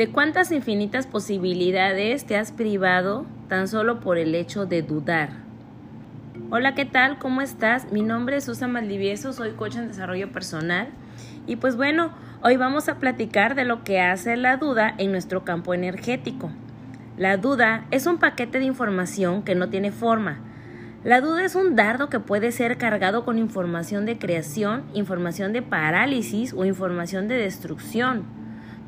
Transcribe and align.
¿De 0.00 0.08
cuántas 0.08 0.50
infinitas 0.50 1.06
posibilidades 1.06 2.24
te 2.24 2.38
has 2.38 2.52
privado 2.52 3.26
tan 3.48 3.68
solo 3.68 4.00
por 4.00 4.16
el 4.16 4.34
hecho 4.34 4.64
de 4.64 4.80
dudar? 4.80 5.28
Hola, 6.48 6.74
¿qué 6.74 6.86
tal? 6.86 7.18
¿Cómo 7.18 7.42
estás? 7.42 7.92
Mi 7.92 8.00
nombre 8.00 8.38
es 8.38 8.44
Susan 8.44 8.72
Maldivieso, 8.72 9.34
soy 9.34 9.50
coach 9.50 9.76
en 9.76 9.88
desarrollo 9.88 10.32
personal. 10.32 10.88
Y 11.46 11.56
pues 11.56 11.76
bueno, 11.76 12.12
hoy 12.42 12.56
vamos 12.56 12.88
a 12.88 12.98
platicar 12.98 13.54
de 13.54 13.66
lo 13.66 13.84
que 13.84 14.00
hace 14.00 14.38
la 14.38 14.56
duda 14.56 14.94
en 14.96 15.12
nuestro 15.12 15.44
campo 15.44 15.74
energético. 15.74 16.50
La 17.18 17.36
duda 17.36 17.84
es 17.90 18.06
un 18.06 18.16
paquete 18.16 18.58
de 18.58 18.64
información 18.64 19.42
que 19.42 19.54
no 19.54 19.68
tiene 19.68 19.92
forma. 19.92 20.38
La 21.04 21.20
duda 21.20 21.44
es 21.44 21.54
un 21.54 21.76
dardo 21.76 22.08
que 22.08 22.20
puede 22.20 22.52
ser 22.52 22.78
cargado 22.78 23.26
con 23.26 23.36
información 23.36 24.06
de 24.06 24.16
creación, 24.16 24.82
información 24.94 25.52
de 25.52 25.60
parálisis 25.60 26.54
o 26.54 26.64
información 26.64 27.28
de 27.28 27.34
destrucción. 27.34 28.39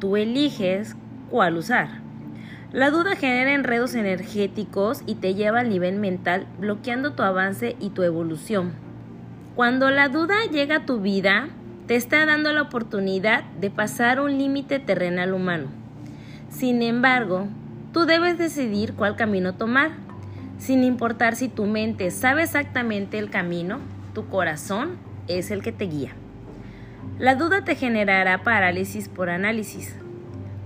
Tú 0.00 0.16
eliges 0.16 0.96
cuál 1.30 1.56
usar. 1.56 2.00
La 2.72 2.90
duda 2.90 3.14
genera 3.14 3.52
enredos 3.52 3.94
energéticos 3.94 5.02
y 5.06 5.14
te 5.14 5.34
lleva 5.34 5.60
al 5.60 5.68
nivel 5.68 5.96
mental, 5.96 6.46
bloqueando 6.58 7.12
tu 7.12 7.22
avance 7.22 7.76
y 7.78 7.90
tu 7.90 8.02
evolución. 8.02 8.72
Cuando 9.54 9.90
la 9.90 10.08
duda 10.08 10.34
llega 10.50 10.76
a 10.76 10.86
tu 10.86 11.00
vida, 11.00 11.48
te 11.86 11.94
está 11.94 12.26
dando 12.26 12.52
la 12.52 12.62
oportunidad 12.62 13.44
de 13.60 13.70
pasar 13.70 14.20
un 14.20 14.38
límite 14.38 14.80
terrenal 14.80 15.34
humano. 15.34 15.68
Sin 16.48 16.82
embargo, 16.82 17.46
Tú 17.92 18.06
debes 18.06 18.38
decidir 18.38 18.94
cuál 18.94 19.16
camino 19.16 19.56
tomar, 19.56 19.90
sin 20.58 20.84
importar 20.84 21.34
si 21.34 21.48
tu 21.48 21.66
mente 21.66 22.12
sabe 22.12 22.44
exactamente 22.44 23.18
el 23.18 23.30
camino, 23.30 23.80
tu 24.14 24.28
corazón 24.28 24.96
es 25.26 25.50
el 25.50 25.60
que 25.60 25.72
te 25.72 25.86
guía. 25.86 26.12
La 27.20 27.34
duda 27.34 27.64
te 27.64 27.74
generará 27.74 28.42
parálisis 28.44 29.10
por 29.10 29.28
análisis. 29.28 29.94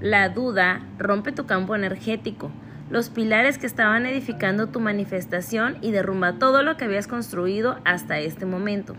La 0.00 0.28
duda 0.28 0.82
rompe 0.98 1.32
tu 1.32 1.46
campo 1.46 1.74
energético, 1.74 2.52
los 2.90 3.10
pilares 3.10 3.58
que 3.58 3.66
estaban 3.66 4.06
edificando 4.06 4.68
tu 4.68 4.78
manifestación 4.78 5.78
y 5.80 5.90
derrumba 5.90 6.38
todo 6.38 6.62
lo 6.62 6.76
que 6.76 6.84
habías 6.84 7.08
construido 7.08 7.80
hasta 7.84 8.20
este 8.20 8.46
momento. 8.46 8.94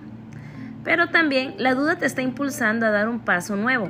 Pero 0.84 1.12
también 1.12 1.56
la 1.58 1.76
duda 1.76 1.98
te 1.98 2.06
está 2.06 2.22
impulsando 2.22 2.88
a 2.88 2.92
dar 2.92 3.08
un 3.08 3.22
paso 3.22 3.56
nuevo, 3.56 3.90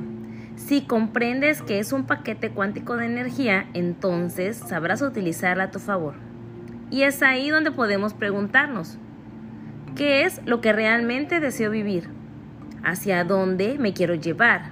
si 0.57 0.81
comprendes 0.81 1.63
que 1.63 1.79
es 1.79 1.91
un 1.91 2.05
paquete 2.05 2.51
cuántico 2.51 2.97
de 2.97 3.07
energía, 3.07 3.65
entonces 3.73 4.57
sabrás 4.57 5.01
utilizarla 5.01 5.63
a 5.63 5.71
tu 5.71 5.79
favor. 5.79 6.13
Y 6.91 7.01
es 7.01 7.23
ahí 7.23 7.49
donde 7.49 7.71
podemos 7.71 8.13
preguntarnos, 8.13 8.99
¿qué 9.95 10.23
es 10.23 10.39
lo 10.45 10.61
que 10.61 10.71
realmente 10.71 11.39
deseo 11.39 11.71
vivir? 11.71 12.09
¿Hacia 12.85 13.23
dónde 13.23 13.79
me 13.79 13.93
quiero 13.93 14.13
llevar? 14.13 14.69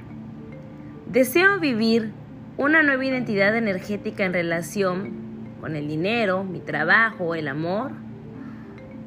¿Deseo 1.08 1.59
vivir 1.59 2.11
una 2.58 2.83
nueva 2.83 3.03
identidad 3.03 3.58
energética 3.58 4.23
en 4.23 4.33
relación 4.33 5.14
con 5.59 5.75
el 5.75 5.88
dinero, 5.88 6.44
mi 6.44 6.59
trabajo, 6.59 7.34
el 7.34 7.47
amor? 7.47 7.91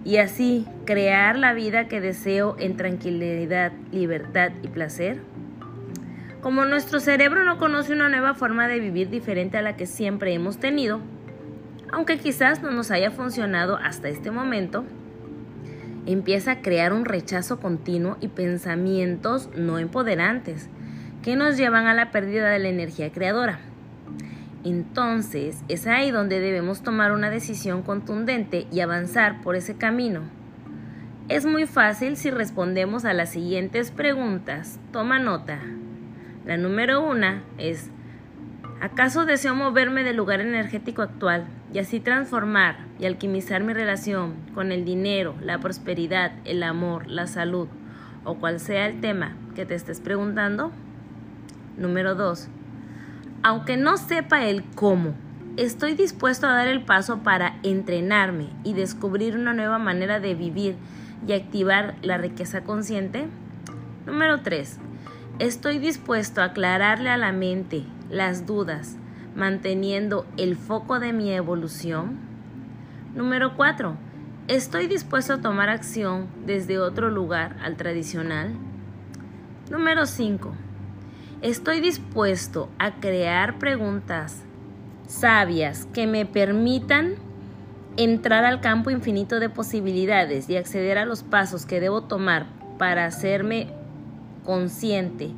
Y 0.04 0.16
así 0.16 0.66
crear 0.86 1.38
la 1.38 1.54
vida 1.54 1.86
que 1.86 2.00
deseo 2.00 2.56
en 2.58 2.76
tranquilidad, 2.76 3.70
libertad 3.92 4.50
y 4.64 4.68
placer. 4.68 5.20
Como 6.40 6.64
nuestro 6.64 6.98
cerebro 6.98 7.44
no 7.44 7.58
conoce 7.58 7.92
una 7.92 8.08
nueva 8.08 8.34
forma 8.34 8.66
de 8.66 8.80
vivir 8.80 9.08
diferente 9.08 9.56
a 9.56 9.62
la 9.62 9.76
que 9.76 9.86
siempre 9.86 10.34
hemos 10.34 10.58
tenido, 10.58 11.00
aunque 11.92 12.18
quizás 12.18 12.60
no 12.60 12.72
nos 12.72 12.90
haya 12.90 13.12
funcionado 13.12 13.76
hasta 13.76 14.08
este 14.08 14.32
momento, 14.32 14.84
empieza 16.06 16.52
a 16.52 16.62
crear 16.62 16.92
un 16.92 17.04
rechazo 17.04 17.58
continuo 17.58 18.16
y 18.20 18.28
pensamientos 18.28 19.50
no 19.56 19.78
empoderantes 19.78 20.68
que 21.22 21.36
nos 21.36 21.56
llevan 21.56 21.86
a 21.86 21.94
la 21.94 22.12
pérdida 22.12 22.48
de 22.48 22.60
la 22.60 22.68
energía 22.68 23.10
creadora. 23.10 23.58
Entonces 24.64 25.62
es 25.68 25.86
ahí 25.86 26.10
donde 26.10 26.40
debemos 26.40 26.82
tomar 26.82 27.12
una 27.12 27.30
decisión 27.30 27.82
contundente 27.82 28.66
y 28.72 28.80
avanzar 28.80 29.42
por 29.42 29.56
ese 29.56 29.76
camino. 29.76 30.22
Es 31.28 31.44
muy 31.44 31.66
fácil 31.66 32.16
si 32.16 32.30
respondemos 32.30 33.04
a 33.04 33.12
las 33.12 33.30
siguientes 33.30 33.90
preguntas. 33.90 34.78
Toma 34.92 35.18
nota. 35.18 35.58
La 36.44 36.56
número 36.56 37.04
una 37.04 37.42
es, 37.58 37.90
¿acaso 38.80 39.24
deseo 39.24 39.56
moverme 39.56 40.04
del 40.04 40.16
lugar 40.16 40.40
energético 40.40 41.02
actual 41.02 41.46
y 41.72 41.78
así 41.78 42.00
transformar 42.00 42.86
y 42.98 43.06
alquimizar 43.06 43.62
mi 43.62 43.72
relación 43.72 44.34
con 44.54 44.72
el 44.72 44.84
dinero, 44.84 45.34
la 45.40 45.58
prosperidad, 45.58 46.32
el 46.44 46.62
amor, 46.62 47.06
la 47.08 47.26
salud 47.26 47.68
o 48.24 48.34
cual 48.34 48.60
sea 48.60 48.86
el 48.86 49.00
tema 49.00 49.36
que 49.54 49.66
te 49.66 49.74
estés 49.74 50.00
preguntando? 50.00 50.72
Número 51.76 52.14
dos, 52.14 52.48
aunque 53.42 53.76
no 53.76 53.96
sepa 53.96 54.44
el 54.44 54.64
cómo, 54.74 55.14
estoy 55.56 55.94
dispuesto 55.94 56.46
a 56.46 56.52
dar 56.52 56.68
el 56.68 56.82
paso 56.82 57.18
para 57.18 57.58
entrenarme 57.62 58.48
y 58.64 58.72
descubrir 58.72 59.36
una 59.36 59.54
nueva 59.54 59.78
manera 59.78 60.20
de 60.20 60.34
vivir 60.34 60.76
y 61.26 61.32
activar 61.32 61.94
la 62.02 62.18
riqueza 62.18 62.62
consciente. 62.64 63.28
Número 64.06 64.42
3. 64.42 64.78
Estoy 65.38 65.78
dispuesto 65.78 66.40
a 66.40 66.46
aclararle 66.46 67.10
a 67.10 67.16
la 67.16 67.32
mente 67.32 67.84
las 68.10 68.46
dudas, 68.46 68.96
manteniendo 69.36 70.26
el 70.36 70.56
foco 70.56 70.98
de 70.98 71.12
mi 71.12 71.30
evolución. 71.30 72.16
Número 73.14 73.54
4. 73.54 73.96
Estoy 74.48 74.86
dispuesto 74.86 75.34
a 75.34 75.40
tomar 75.40 75.68
acción 75.68 76.28
desde 76.46 76.78
otro 76.78 77.10
lugar 77.10 77.56
al 77.62 77.76
tradicional. 77.76 78.54
Número 79.70 80.06
5. 80.06 80.52
Estoy 81.42 81.80
dispuesto 81.80 82.70
a 82.78 82.94
crear 82.94 83.58
preguntas 83.58 84.42
sabias 85.06 85.86
que 85.92 86.06
me 86.06 86.24
permitan 86.24 87.14
entrar 87.96 88.44
al 88.44 88.60
campo 88.60 88.90
infinito 88.90 89.38
de 89.38 89.48
posibilidades 89.48 90.48
y 90.48 90.56
acceder 90.56 90.98
a 90.98 91.04
los 91.04 91.22
pasos 91.22 91.66
que 91.66 91.80
debo 91.80 92.02
tomar 92.02 92.46
para 92.78 93.04
hacerme 93.04 93.68
consciente 94.44 95.30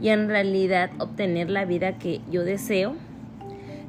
y 0.00 0.08
en 0.08 0.28
realidad 0.28 0.90
obtener 0.98 1.50
la 1.50 1.64
vida 1.64 1.98
que 1.98 2.20
yo 2.30 2.44
deseo? 2.44 3.05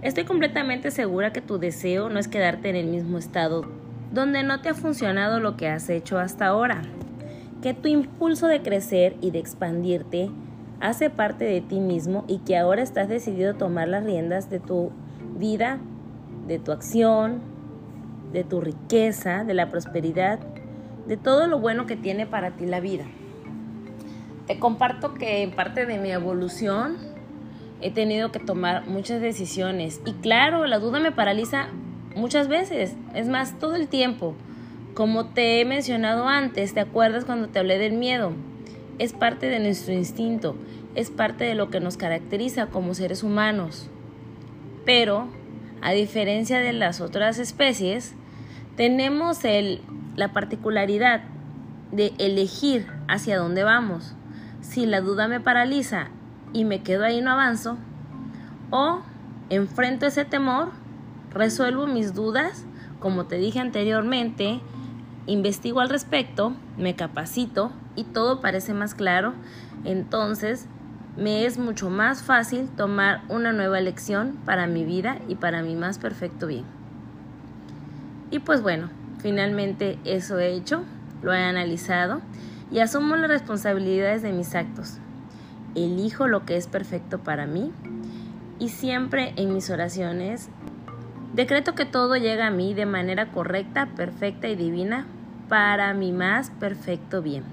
Estoy 0.08 0.24
completamente 0.24 0.90
segura 0.90 1.34
que 1.34 1.42
tu 1.42 1.58
deseo 1.58 2.08
no 2.08 2.18
es 2.18 2.30
quedarte 2.30 2.70
en 2.70 2.78
el 2.78 2.86
mismo 2.86 3.18
estado 3.18 3.66
donde 4.10 4.42
no 4.42 4.62
te 4.62 4.70
ha 4.70 4.74
funcionado 4.74 5.42
lo 5.42 5.58
que 5.58 5.68
has 5.68 5.90
hecho 5.90 6.18
hasta 6.18 6.48
ahora, 6.48 6.82
que 7.62 7.74
tu 7.74 7.90
impulso 7.90 8.48
de 8.48 8.62
crecer 8.62 9.18
y 9.20 9.32
de 9.32 9.40
expandirte 9.40 10.32
hace 10.80 11.10
parte 11.10 11.44
de 11.44 11.60
ti 11.60 11.82
mismo 11.82 12.24
y 12.26 12.38
que 12.38 12.56
ahora 12.56 12.84
estás 12.84 13.10
decidido 13.10 13.52
a 13.52 13.58
tomar 13.58 13.90
las 13.90 14.06
riendas 14.06 14.50
de 14.50 14.62
tu 14.62 14.94
vida, 15.38 15.78
de 16.48 16.58
tu 16.58 16.72
acción, 16.72 17.42
de 18.32 18.46
tu 18.46 18.62
riqueza, 18.62 19.44
de 19.44 19.56
la 19.56 19.70
prosperidad, 19.70 20.40
de 21.06 21.18
todo 21.18 21.48
lo 21.48 21.60
bueno 21.60 21.86
que 21.86 21.98
tiene 21.98 22.26
para 22.26 22.52
ti 22.52 22.66
la 22.66 22.80
vida. 22.80 23.04
Te 24.46 24.58
comparto 24.58 25.16
que 25.16 25.44
en 25.44 25.52
parte 25.52 25.86
de 25.86 25.98
mi 25.98 26.12
evolución 26.12 26.96
he 27.82 27.92
tenido 27.92 28.32
que 28.32 28.40
tomar 28.40 28.88
muchas 28.88 29.22
decisiones 29.22 30.02
y 30.06 30.14
claro, 30.14 30.66
la 30.66 30.80
duda 30.80 31.00
me 31.00 31.12
paraliza 31.12 31.68
muchas 32.16 32.48
veces, 32.48 32.96
es 33.14 33.28
más, 33.28 33.60
todo 33.60 33.76
el 33.76 33.88
tiempo. 33.88 34.36
Como 34.94 35.28
te 35.28 35.62
he 35.62 35.66
mencionado 35.66 36.28
antes, 36.28 36.74
¿te 36.74 36.80
acuerdas 36.80 37.26
cuando 37.26 37.50
te 37.50 37.60
hablé 37.60 37.78
del 37.78 37.94
miedo? 37.94 38.34
Es 38.98 39.14
parte 39.14 39.48
de 39.48 39.60
nuestro 39.60 39.94
instinto, 39.94 40.56
es 40.96 41.12
parte 41.12 41.44
de 41.44 41.54
lo 41.54 41.70
que 41.70 41.80
nos 41.80 41.98
caracteriza 41.98 42.68
como 42.68 42.96
seres 42.96 43.22
humanos. 43.22 43.90
Pero, 44.86 45.28
a 45.82 45.92
diferencia 45.92 46.60
de 46.60 46.74
las 46.74 47.00
otras 47.00 47.38
especies, 47.38 48.16
tenemos 48.76 49.46
el, 49.46 49.82
la 50.16 50.34
particularidad 50.34 51.22
de 51.92 52.14
elegir 52.18 52.88
hacia 53.08 53.38
dónde 53.38 53.64
vamos 53.64 54.16
si 54.62 54.86
la 54.86 55.02
duda 55.02 55.28
me 55.28 55.40
paraliza 55.40 56.10
y 56.54 56.66
me 56.66 56.82
quedo 56.82 57.04
ahí 57.04 57.22
no 57.22 57.32
avanzo, 57.32 57.78
o 58.70 59.02
enfrento 59.50 60.06
ese 60.06 60.26
temor, 60.26 60.70
resuelvo 61.32 61.88
mis 61.88 62.14
dudas, 62.14 62.66
como 63.00 63.26
te 63.26 63.38
dije 63.38 63.60
anteriormente, 63.60 64.60
investigo 65.26 65.80
al 65.80 65.90
respecto, 65.90 66.54
me 66.78 66.96
capacito 66.96 67.72
y 67.96 68.04
todo 68.04 68.42
parece 68.42 68.74
más 68.74 68.96
claro, 68.96 69.34
entonces 69.84 70.68
me 71.18 71.46
es 71.46 71.58
mucho 71.58 71.90
más 71.90 72.22
fácil 72.22 72.70
tomar 72.70 73.24
una 73.30 73.52
nueva 73.52 73.80
elección 73.80 74.38
para 74.46 74.68
mi 74.68 74.86
vida 74.86 75.18
y 75.28 75.36
para 75.36 75.64
mi 75.64 75.76
más 75.76 75.98
perfecto 75.98 76.48
bien. 76.48 76.64
Y 78.30 78.40
pues 78.40 78.62
bueno, 78.62 78.90
finalmente 79.20 79.98
eso 80.04 80.38
he 80.38 80.54
hecho, 80.54 80.84
lo 81.24 81.34
he 81.34 81.44
analizado 81.44 82.22
y 82.72 82.80
asumo 82.80 83.16
las 83.16 83.30
responsabilidades 83.30 84.22
de 84.22 84.34
mis 84.34 84.54
actos. 84.54 85.00
Elijo 85.78 86.28
lo 86.28 86.44
que 86.44 86.58
es 86.58 86.66
perfecto 86.66 87.20
para 87.20 87.46
mí 87.46 87.72
y 88.58 88.70
siempre 88.70 89.34
en 89.36 89.54
mis 89.54 89.70
oraciones 89.70 90.50
decreto 91.34 91.76
que 91.76 91.86
todo 91.86 92.16
llega 92.16 92.48
a 92.48 92.52
mí 92.52 92.74
de 92.74 92.88
manera 92.88 93.32
correcta, 93.32 93.86
perfecta 93.96 94.48
y 94.48 94.56
divina 94.56 95.06
para 95.50 95.94
mi 95.94 96.12
más 96.12 96.50
perfecto 96.50 97.22
bien. 97.22 97.44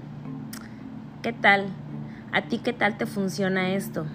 ¿Qué 1.21 1.33
tal? 1.33 1.67
¿A 2.31 2.41
ti 2.41 2.57
qué 2.57 2.73
tal 2.73 2.97
te 2.97 3.05
funciona 3.05 3.73
esto? 3.73 4.07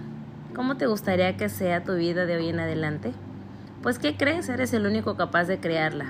¿Cómo 0.56 0.76
te 0.76 0.86
gustaría 0.86 1.36
que 1.36 1.48
sea 1.48 1.84
tu 1.84 1.94
vida 1.94 2.26
de 2.26 2.36
hoy 2.36 2.48
en 2.48 2.58
adelante? 2.58 3.12
Pues 3.80 4.00
¿qué 4.00 4.16
crees? 4.16 4.48
Eres 4.48 4.72
el 4.74 4.86
único 4.86 5.16
capaz 5.16 5.44
de 5.44 5.60
crearla. 5.60 6.06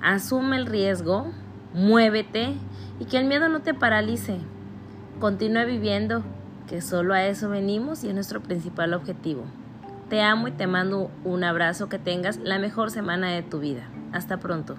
Asume 0.00 0.56
el 0.56 0.66
riesgo, 0.66 1.26
muévete 1.74 2.54
y 3.00 3.06
que 3.06 3.18
el 3.18 3.26
miedo 3.26 3.48
no 3.48 3.60
te 3.60 3.74
paralice. 3.74 4.38
Continúa 5.18 5.64
viviendo, 5.64 6.22
que 6.68 6.80
solo 6.82 7.14
a 7.14 7.24
eso 7.24 7.48
venimos 7.48 8.04
y 8.04 8.08
es 8.08 8.14
nuestro 8.14 8.40
principal 8.40 8.94
objetivo. 8.94 9.44
Te 10.08 10.22
amo 10.22 10.48
y 10.48 10.52
te 10.52 10.66
mando 10.66 11.10
un 11.24 11.44
abrazo, 11.44 11.88
que 11.88 11.98
tengas 11.98 12.36
la 12.38 12.58
mejor 12.58 12.90
semana 12.90 13.30
de 13.30 13.42
tu 13.42 13.58
vida. 13.58 13.88
Hasta 14.12 14.38
pronto. 14.38 14.76